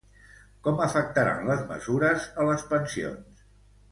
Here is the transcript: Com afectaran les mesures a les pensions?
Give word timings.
Com 0.67 0.79
afectaran 0.85 1.43
les 1.51 1.61
mesures 1.73 2.25
a 2.43 2.47
les 2.49 2.65
pensions? 2.75 3.45